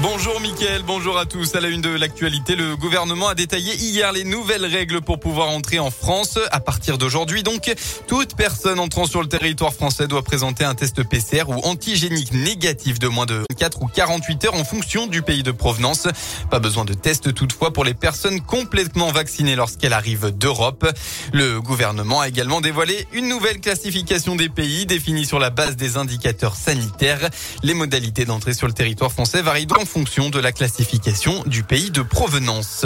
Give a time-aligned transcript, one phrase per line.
[0.00, 1.56] Bonjour Mickaël, bonjour à tous.
[1.56, 5.48] À la une de l'actualité, le gouvernement a détaillé hier les nouvelles règles pour pouvoir
[5.48, 6.38] entrer en France.
[6.52, 7.74] À partir d'aujourd'hui, donc,
[8.06, 13.00] toute personne entrant sur le territoire français doit présenter un test PCR ou antigénique négatif
[13.00, 16.06] de moins de 4 ou 48 heures en fonction du pays de provenance.
[16.48, 20.88] Pas besoin de test toutefois pour les personnes complètement vaccinées lorsqu'elles arrivent d'Europe.
[21.32, 25.96] Le gouvernement a également dévoilé une nouvelle classification des pays définie sur la base des
[25.96, 27.28] indicateurs sanitaires.
[27.64, 31.90] Les modalités d'entrée sur le territoire français varient donc fonction de la classification du pays
[31.90, 32.84] de provenance.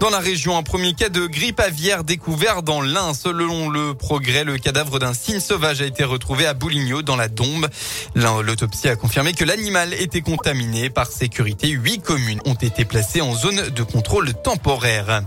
[0.00, 3.14] Dans la région, un premier cas de grippe aviaire découvert dans l'Ain.
[3.14, 7.28] Selon le progrès, le cadavre d'un cygne sauvage a été retrouvé à Bouligno dans la
[7.28, 7.68] Dombe.
[8.14, 10.90] L'autopsie a confirmé que l'animal était contaminé.
[10.90, 15.22] Par sécurité, huit communes ont été placées en zone de contrôle temporaire.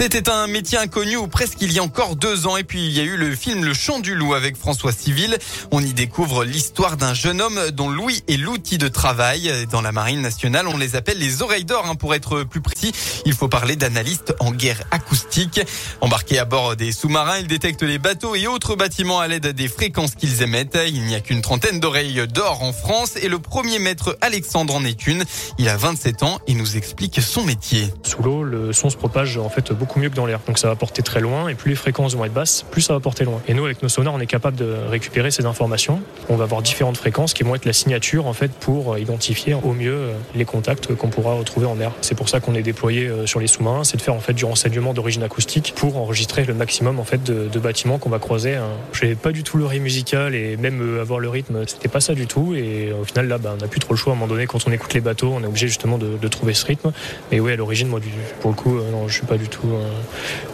[0.00, 2.56] C'était un métier inconnu ou presque il y a encore deux ans.
[2.56, 5.36] Et puis il y a eu le film Le Chant du Loup avec François Civil.
[5.72, 9.52] On y découvre l'histoire d'un jeune homme dont Louis est l'outil de travail.
[9.70, 11.84] Dans la marine nationale, on les appelle les oreilles d'or.
[11.86, 12.92] Hein, pour être plus précis,
[13.26, 15.60] il faut parler d'analystes en guerre acoustique.
[16.00, 19.68] Embarqués à bord des sous-marins, ils détectent les bateaux et autres bâtiments à l'aide des
[19.68, 20.78] fréquences qu'ils émettent.
[20.86, 24.84] Il n'y a qu'une trentaine d'oreilles d'or en France et le premier maître Alexandre en
[24.86, 25.24] est une.
[25.58, 27.92] Il a 27 ans et nous explique son métier.
[28.02, 30.40] Sous l'eau, le son se propage en fait beaucoup mieux que dans l'air.
[30.46, 32.92] Donc ça va porter très loin et plus les fréquences vont être basses, plus ça
[32.92, 33.40] va porter loin.
[33.48, 36.00] Et nous, avec nos sonars, on est capable de récupérer ces informations.
[36.28, 39.72] On va avoir différentes fréquences qui vont être la signature en fait pour identifier au
[39.72, 41.92] mieux euh, les contacts qu'on pourra retrouver en mer.
[42.00, 44.32] C'est pour ça qu'on est déployé euh, sur les sous-marins, c'est de faire en fait
[44.32, 48.58] du renseignement d'origine acoustique pour enregistrer le maximum en fait de, bâtiments qu'on va croiser.
[48.92, 52.00] Je n'avais pas du tout l'oreille musicale et même euh, avoir le rythme, c'était pas
[52.00, 52.54] ça du tout.
[52.54, 54.46] Et au final là, bah, on n'a plus trop le choix à un moment donné
[54.46, 56.92] quand on écoute les bateaux, on est obligé justement de, de trouver ce rythme.
[57.30, 58.00] Mais oui, à l'origine, moi,
[58.40, 59.66] pour le coup, non, je suis pas du tout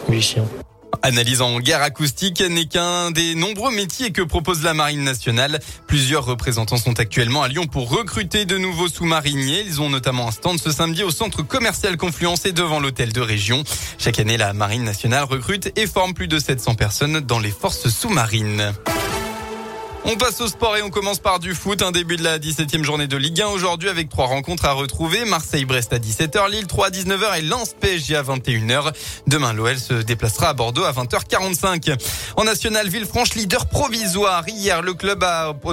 [0.09, 0.43] musicien.
[1.03, 5.59] Analyse en guerre acoustique n'est qu'un des nombreux métiers que propose la Marine nationale.
[5.85, 9.63] Plusieurs représentants sont actuellement à Lyon pour recruter de nouveaux sous-mariniers.
[9.65, 13.21] Ils ont notamment un stand ce samedi au centre commercial Confluence et devant l'hôtel de
[13.21, 13.63] région.
[13.97, 17.89] Chaque année, la Marine nationale recrute et forme plus de 700 personnes dans les forces
[17.89, 18.73] sous-marines.
[20.09, 21.81] On passe au sport et on commence par du foot.
[21.81, 25.25] Un début de la 17e journée de Ligue 1 aujourd'hui avec trois rencontres à retrouver.
[25.25, 28.93] Marseille-Brest à 17h, Lille 3 à 19h et Lens-PSG à 21h.
[29.27, 31.97] Demain, l'OL se déplacera à Bordeaux à 20h45.
[32.37, 34.47] En National Villefranche, leader provisoire.
[34.47, 35.25] Hier, le club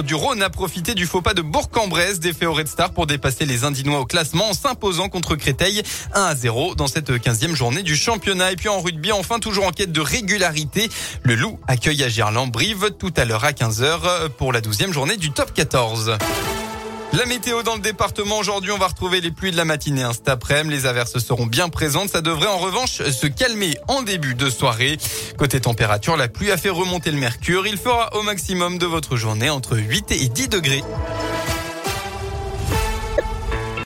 [0.03, 3.45] du Rhône a profité du faux pas de Bourg-en-Bresse, défait au Red Star pour dépasser
[3.45, 5.81] les Indinois au classement en s'imposant contre Créteil
[6.13, 8.51] 1 à 0 dans cette 15e journée du championnat.
[8.51, 10.89] Et puis en rugby, enfin, toujours en quête de régularité,
[11.23, 15.31] le Loup accueille à Gerland-Brive tout à l'heure à 15h pour la 12e journée du
[15.31, 16.17] top 14.
[17.13, 20.11] La météo dans le département aujourd'hui, on va retrouver les pluies de la matinée hein,
[20.11, 20.75] cet après-midi.
[20.75, 22.09] Les averses seront bien présentes.
[22.09, 24.97] Ça devrait en revanche se calmer en début de soirée.
[25.37, 27.67] Côté température, la pluie a fait remonter le mercure.
[27.67, 30.83] Il fera au maximum de votre journée entre 8 et 10 degrés.